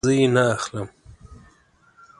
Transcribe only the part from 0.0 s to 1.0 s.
زه یی نه اخلم